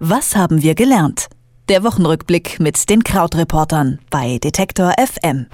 [0.00, 1.26] Was haben wir gelernt?
[1.68, 5.46] Der Wochenrückblick mit den Krautreportern bei Detektor FM.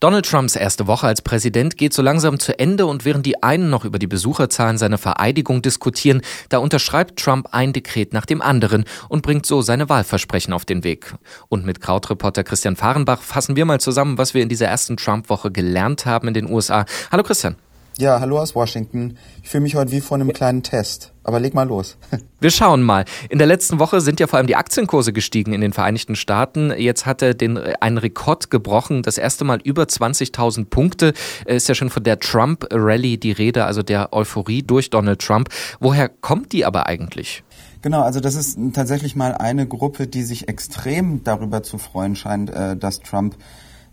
[0.00, 3.70] Donald Trumps erste Woche als Präsident geht so langsam zu Ende und während die einen
[3.70, 8.84] noch über die Besucherzahlen seiner Vereidigung diskutieren, da unterschreibt Trump ein Dekret nach dem anderen
[9.08, 11.14] und bringt so seine Wahlversprechen auf den Weg.
[11.48, 15.50] Und mit Krautreporter Christian Fahrenbach fassen wir mal zusammen, was wir in dieser ersten Trump-Woche
[15.50, 16.84] gelernt haben in den USA.
[17.10, 17.56] Hallo Christian.
[17.98, 19.16] Ja, hallo aus Washington.
[19.42, 21.14] Ich fühle mich heute wie vor einem kleinen Test.
[21.24, 21.96] Aber leg mal los.
[22.40, 23.06] Wir schauen mal.
[23.30, 26.74] In der letzten Woche sind ja vor allem die Aktienkurse gestiegen in den Vereinigten Staaten.
[26.76, 29.02] Jetzt hat er den, einen Rekord gebrochen.
[29.02, 31.14] Das erste Mal über 20.000 Punkte.
[31.46, 35.48] Ist ja schon von der Trump-Rally die Rede, also der Euphorie durch Donald Trump.
[35.80, 37.44] Woher kommt die aber eigentlich?
[37.80, 42.50] Genau, also das ist tatsächlich mal eine Gruppe, die sich extrem darüber zu freuen scheint,
[42.50, 43.36] äh, dass Trump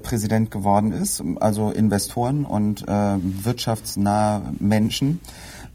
[0.04, 5.20] Präsident geworden ist, also Investoren und äh, wirtschaftsnahe Menschen.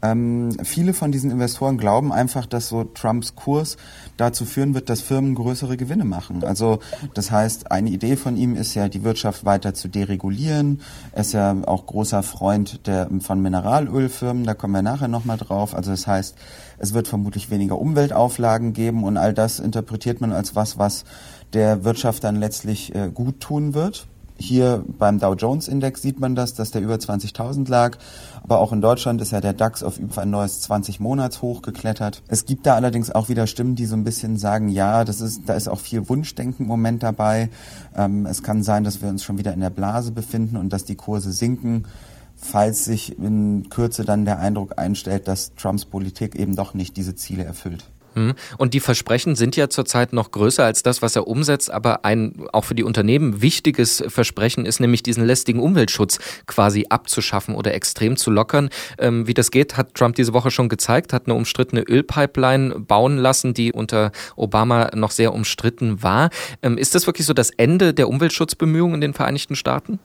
[0.01, 3.75] Ähm, viele von diesen Investoren glauben einfach, dass so Trumps Kurs
[4.15, 6.43] dazu führen wird, dass Firmen größere Gewinne machen.
[6.43, 6.79] Also
[7.13, 10.81] das heißt, eine Idee von ihm ist ja, die Wirtschaft weiter zu deregulieren.
[11.11, 15.75] Er ist ja auch großer Freund der, von Mineralölfirmen, da kommen wir nachher nochmal drauf.
[15.75, 16.35] Also das heißt,
[16.77, 21.03] es wird vermutlich weniger Umweltauflagen geben und all das interpretiert man als was, was
[21.51, 24.07] der Wirtschaft dann letztlich äh, gut tun wird.
[24.39, 27.97] Hier beim Dow Jones Index sieht man das, dass der über 20.000 lag.
[28.41, 31.61] Aber auch in Deutschland ist ja der DAX auf über ein neues 20 Monats hoch
[31.61, 32.23] geklettert.
[32.29, 35.41] Es gibt da allerdings auch wieder Stimmen, die so ein bisschen sagen, ja, das ist,
[35.47, 37.49] da ist auch viel Wunschdenken im Moment dabei.
[37.95, 40.85] Ähm, es kann sein, dass wir uns schon wieder in der Blase befinden und dass
[40.85, 41.85] die Kurse sinken
[42.41, 47.13] falls sich in Kürze dann der Eindruck einstellt, dass Trumps Politik eben doch nicht diese
[47.13, 47.83] Ziele erfüllt.
[48.57, 51.71] Und die Versprechen sind ja zurzeit noch größer als das, was er umsetzt.
[51.71, 57.55] Aber ein auch für die Unternehmen wichtiges Versprechen ist nämlich diesen lästigen Umweltschutz quasi abzuschaffen
[57.55, 58.69] oder extrem zu lockern.
[58.97, 63.17] Ähm, wie das geht, hat Trump diese Woche schon gezeigt, hat eine umstrittene Ölpipeline bauen
[63.17, 66.29] lassen, die unter Obama noch sehr umstritten war.
[66.61, 69.99] Ähm, ist das wirklich so das Ende der Umweltschutzbemühungen in den Vereinigten Staaten?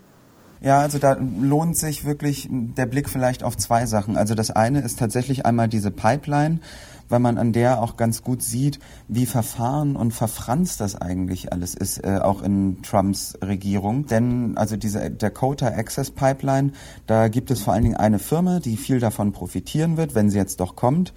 [0.65, 4.17] Ja, also da lohnt sich wirklich der Blick vielleicht auf zwei Sachen.
[4.17, 6.61] Also das eine ist tatsächlich einmal diese Pipeline
[7.09, 11.75] weil man an der auch ganz gut sieht, wie verfahren und verfranst das eigentlich alles
[11.75, 14.07] ist, äh, auch in Trumps Regierung.
[14.07, 16.73] Denn also diese Dakota Access Pipeline,
[17.07, 20.39] da gibt es vor allen Dingen eine Firma, die viel davon profitieren wird, wenn sie
[20.39, 21.13] jetzt doch kommt.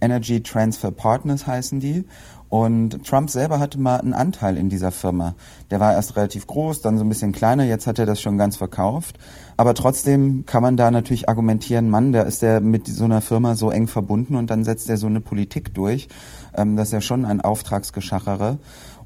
[0.00, 2.04] Energy Transfer Partners heißen die.
[2.52, 5.36] Und Trump selber hatte mal einen Anteil in dieser Firma.
[5.70, 8.36] Der war erst relativ groß, dann so ein bisschen kleiner, jetzt hat er das schon
[8.36, 9.18] ganz verkauft.
[9.56, 13.54] Aber trotzdem kann man da natürlich argumentieren, Mann, da ist er mit so einer Firma
[13.54, 16.08] so eng verbunden und dann setzt er so eine Politik durch.
[16.54, 18.58] Ähm, das ist ja schon ein Auftragsgeschachere.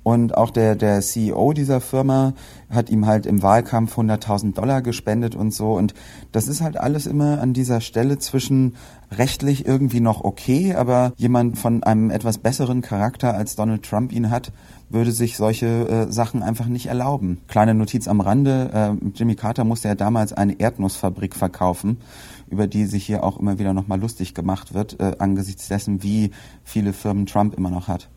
[0.07, 2.33] Und auch der, der CEO dieser Firma
[2.71, 5.73] hat ihm halt im Wahlkampf 100.000 Dollar gespendet und so.
[5.73, 5.95] Und
[6.31, 8.77] das ist halt alles immer an dieser Stelle zwischen
[9.11, 14.31] rechtlich irgendwie noch okay, aber jemand von einem etwas besseren Charakter als Donald Trump ihn
[14.31, 14.53] hat,
[14.91, 17.41] würde sich solche äh, Sachen einfach nicht erlauben.
[17.49, 18.71] Kleine Notiz am Rande,
[19.03, 21.97] äh, Jimmy Carter musste ja damals eine Erdnussfabrik verkaufen,
[22.49, 26.31] über die sich hier auch immer wieder nochmal lustig gemacht wird, äh, angesichts dessen, wie
[26.63, 28.09] viele Firmen Trump immer noch hat.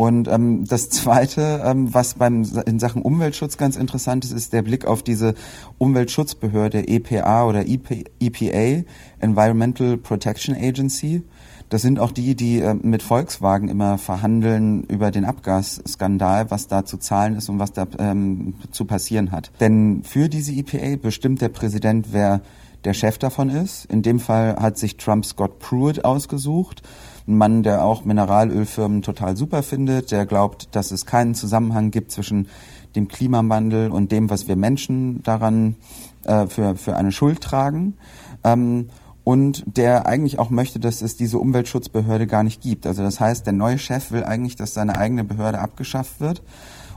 [0.00, 4.62] Und ähm, das Zweite, ähm, was beim in Sachen Umweltschutz ganz interessant ist, ist der
[4.62, 5.34] Blick auf diese
[5.76, 8.86] Umweltschutzbehörde EPA oder EP, EPA,
[9.18, 11.22] Environmental Protection Agency.
[11.68, 16.86] Das sind auch die, die äh, mit Volkswagen immer verhandeln über den Abgasskandal, was da
[16.86, 19.50] zu zahlen ist und was da ähm, zu passieren hat.
[19.60, 22.40] Denn für diese EPA bestimmt der Präsident, wer
[22.84, 23.84] der Chef davon ist.
[23.84, 26.80] In dem Fall hat sich Trump Scott Pruitt ausgesucht.
[27.30, 32.10] Ein Mann, der auch Mineralölfirmen total super findet, der glaubt, dass es keinen Zusammenhang gibt
[32.10, 32.48] zwischen
[32.96, 35.76] dem Klimawandel und dem, was wir Menschen daran
[36.24, 37.94] äh, für, für eine Schuld tragen.
[38.42, 38.88] Ähm,
[39.22, 42.84] und der eigentlich auch möchte, dass es diese Umweltschutzbehörde gar nicht gibt.
[42.84, 46.42] Also das heißt, der neue Chef will eigentlich, dass seine eigene Behörde abgeschafft wird.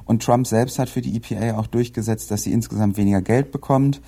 [0.06, 4.02] Und Trump selbst hat für die EPA auch durchgesetzt, dass sie insgesamt weniger Geld bekommt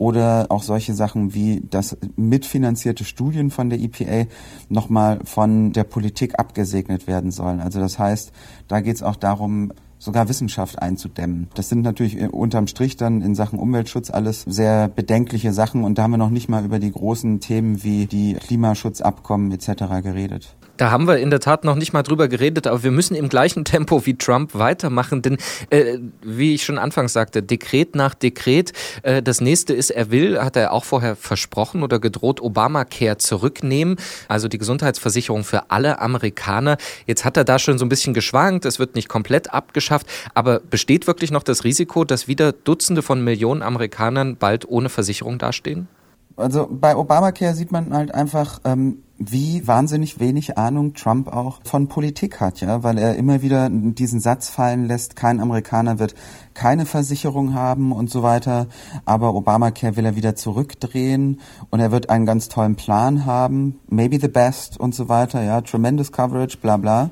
[0.00, 4.30] oder auch solche Sachen wie, dass mitfinanzierte Studien von der EPA
[4.70, 7.60] nochmal von der Politik abgesegnet werden sollen.
[7.60, 8.32] Also das heißt,
[8.66, 11.48] da geht es auch darum, sogar Wissenschaft einzudämmen.
[11.52, 16.04] Das sind natürlich unterm Strich dann in Sachen Umweltschutz alles sehr bedenkliche Sachen und da
[16.04, 20.02] haben wir noch nicht mal über die großen Themen wie die Klimaschutzabkommen etc.
[20.02, 20.56] geredet.
[20.80, 23.28] Da haben wir in der Tat noch nicht mal drüber geredet, aber wir müssen im
[23.28, 25.36] gleichen Tempo wie Trump weitermachen, denn
[25.68, 28.72] äh, wie ich schon anfangs sagte, Dekret nach Dekret.
[29.02, 33.96] Äh, das nächste ist, er will, hat er auch vorher versprochen oder gedroht, Obamacare zurücknehmen,
[34.26, 36.78] also die Gesundheitsversicherung für alle Amerikaner.
[37.06, 40.60] Jetzt hat er da schon so ein bisschen geschwankt, es wird nicht komplett abgeschafft, aber
[40.60, 45.88] besteht wirklich noch das Risiko, dass wieder Dutzende von Millionen Amerikanern bald ohne Versicherung dastehen?
[46.36, 51.88] Also bei Obamacare sieht man halt einfach, ähm, wie wahnsinnig wenig Ahnung Trump auch von
[51.88, 56.14] Politik hat, ja, weil er immer wieder diesen Satz fallen lässt, kein Amerikaner wird
[56.54, 58.66] keine Versicherung haben und so weiter,
[59.04, 64.18] aber Obamacare will er wieder zurückdrehen und er wird einen ganz tollen Plan haben, maybe
[64.18, 67.10] the best und so weiter, ja, tremendous coverage, bla bla.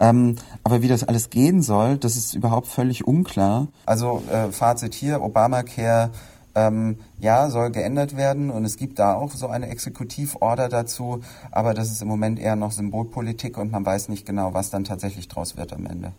[0.00, 0.34] Ähm,
[0.64, 3.68] aber wie das alles gehen soll, das ist überhaupt völlig unklar.
[3.86, 6.10] Also äh, Fazit hier, Obamacare
[6.54, 11.20] ähm, ja, soll geändert werden und es gibt da auch so eine Exekutivorder dazu,
[11.50, 14.84] aber das ist im Moment eher noch Symbolpolitik und man weiß nicht genau, was dann
[14.84, 16.12] tatsächlich draus wird am Ende.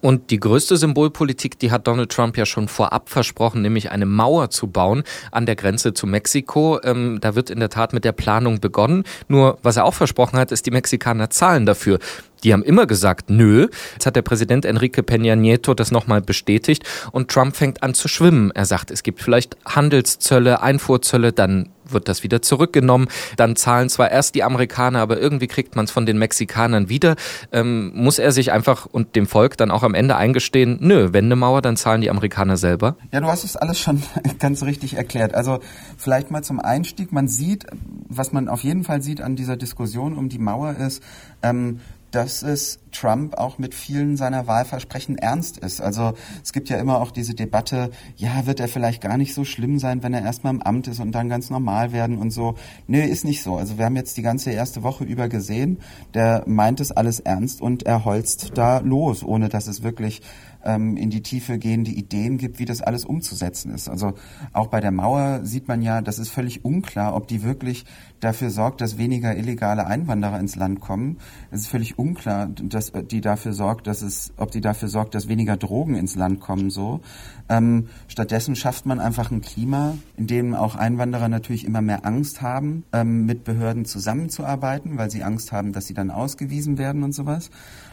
[0.00, 4.50] Und die größte Symbolpolitik, die hat Donald Trump ja schon vorab versprochen, nämlich eine Mauer
[4.50, 6.80] zu bauen an der Grenze zu Mexiko.
[6.82, 9.04] Ähm, da wird in der Tat mit der Planung begonnen.
[9.28, 11.98] Nur was er auch versprochen hat, ist, die Mexikaner zahlen dafür.
[12.42, 13.68] Die haben immer gesagt, nö.
[13.92, 18.08] Jetzt hat der Präsident Enrique Peña Nieto das nochmal bestätigt und Trump fängt an zu
[18.08, 18.50] schwimmen.
[18.52, 23.08] Er sagt, es gibt vielleicht Handelszölle, Einfuhrzölle, dann wird das wieder zurückgenommen.
[23.36, 27.16] Dann zahlen zwar erst die Amerikaner, aber irgendwie kriegt man es von den Mexikanern wieder.
[27.52, 31.62] Ähm, muss er sich einfach und dem Volk dann auch am Ende eingestehen, nö, Wendemauer,
[31.62, 32.96] dann zahlen die Amerikaner selber?
[33.12, 34.02] Ja, du hast es alles schon
[34.38, 35.34] ganz richtig erklärt.
[35.34, 35.60] Also
[35.96, 37.12] vielleicht mal zum Einstieg.
[37.12, 37.66] Man sieht,
[38.08, 41.02] was man auf jeden Fall sieht an dieser Diskussion um die Mauer ist,
[41.42, 45.80] ähm, dass es Trump auch mit vielen seiner Wahlversprechen ernst ist.
[45.80, 49.44] Also es gibt ja immer auch diese Debatte, ja, wird er vielleicht gar nicht so
[49.44, 52.56] schlimm sein, wenn er erstmal im Amt ist und dann ganz normal werden und so.
[52.86, 53.56] Nö, ist nicht so.
[53.56, 55.78] Also wir haben jetzt die ganze erste Woche über gesehen,
[56.14, 60.22] der meint es alles ernst und er holzt da los, ohne dass es wirklich
[60.64, 63.88] ähm, in die Tiefe gehende Ideen gibt, wie das alles umzusetzen ist.
[63.88, 64.14] Also
[64.52, 67.84] auch bei der Mauer sieht man ja, das ist völlig unklar, ob die wirklich
[68.20, 71.18] dafür sorgt, dass weniger illegale Einwanderer ins Land kommen.
[71.50, 75.28] Es ist völlig unklar, dass die dafür sorgt, dass es, ob die dafür sorgt, dass
[75.28, 76.70] weniger Drogen ins Land kommen.
[76.70, 77.00] So.
[77.48, 82.42] Ähm, stattdessen schafft man einfach ein Klima, in dem auch Einwanderer natürlich immer mehr Angst
[82.42, 87.12] haben, ähm, mit Behörden zusammenzuarbeiten, weil sie Angst haben, dass sie dann ausgewiesen werden und
[87.12, 87.50] sowas.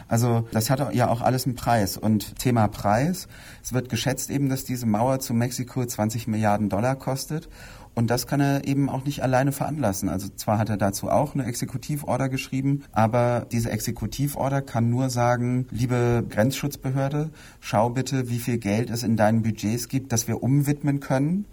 [0.08, 1.96] Also das hat ja auch alles einen Preis.
[1.96, 3.28] Und Thema Preis,
[3.62, 7.48] es wird geschätzt eben, dass diese Mauer zu Mexiko 20 Milliarden Dollar kostet.
[7.94, 10.08] Und das kann er eben auch nicht alleine veranlassen.
[10.08, 15.66] Also zwar hat er dazu auch eine Exekutivorder geschrieben, aber diese Exekutivorder kann nur sagen,
[15.72, 21.00] liebe Grenzschutzbehörde, schau bitte, wie viel Geld es in deinen Budgets gibt, das wir umwidmen
[21.00, 21.46] können.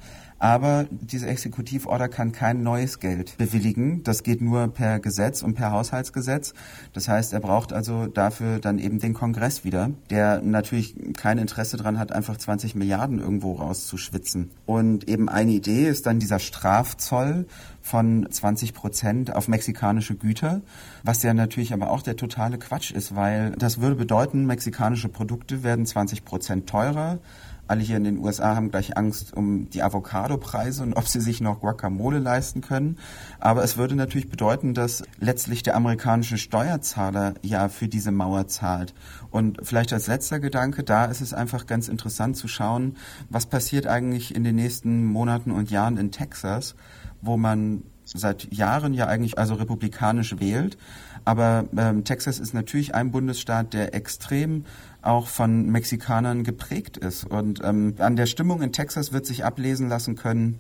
[0.46, 4.04] Aber diese Exekutivorder kann kein neues Geld bewilligen.
[4.04, 6.54] Das geht nur per Gesetz und per Haushaltsgesetz.
[6.94, 11.78] Das heißt, er braucht also dafür dann eben den Kongress wieder, der natürlich kein Interesse
[11.78, 14.52] daran hat, einfach 20 Milliarden irgendwo rauszuschwitzen.
[14.68, 17.48] Und eben eine Idee ist dann dieser Strafzoll
[17.82, 20.62] von 20 Prozent auf mexikanische Güter,
[21.02, 25.64] was ja natürlich aber auch der totale Quatsch ist, weil das würde bedeuten, mexikanische Produkte
[25.64, 27.18] werden 20 Prozent teurer
[27.68, 31.42] alle hier in den USA haben gleich Angst um die Avocado-Preise und ob sie sich
[31.42, 32.98] noch Guacamole leisten können.
[33.40, 38.94] Aber es würde natürlich bedeuten, dass letztlich der amerikanische Steuerzahler ja für diese Mauer zahlt.
[39.32, 42.98] Und vielleicht als letzter Gedanke, da ist es einfach ganz interessant zu schauen,
[43.30, 46.76] was passiert eigentlich in den nächsten Monaten und Jahren in Texas,
[47.22, 50.78] wo man seit Jahren ja eigentlich also republikanisch wählt.
[51.26, 54.66] Aber ähm, Texas ist natürlich ein Bundesstaat, der extrem
[55.02, 57.26] auch von Mexikanern geprägt ist.
[57.26, 60.60] Und ähm, an der Stimmung in Texas wird sich ablesen lassen können,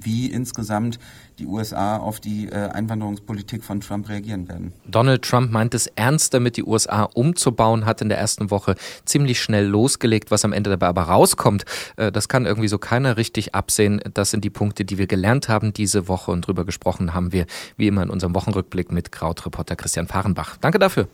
[0.00, 0.98] wie insgesamt
[1.38, 4.72] die USA auf die äh, Einwanderungspolitik von Trump reagieren werden.
[4.86, 9.40] Donald Trump meint es ernst damit, die USA umzubauen, hat in der ersten Woche ziemlich
[9.40, 10.30] schnell losgelegt.
[10.30, 11.64] Was am Ende dabei aber rauskommt,
[11.96, 14.00] äh, das kann irgendwie so keiner richtig absehen.
[14.14, 17.46] Das sind die Punkte, die wir gelernt haben diese Woche und drüber gesprochen haben wir
[17.76, 20.56] wie immer in unserem Wochenrückblick mit Krautreporter Christian Fahrenbach.
[20.60, 21.08] Danke dafür.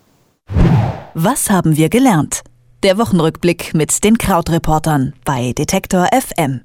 [1.13, 2.41] Was haben wir gelernt?
[2.83, 6.61] Der Wochenrückblick mit den Krautreportern bei Detektor FM.